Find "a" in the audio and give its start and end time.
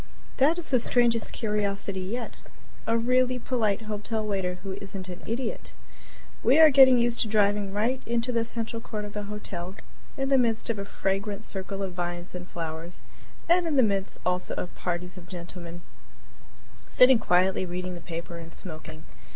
2.87-2.97, 10.79-10.85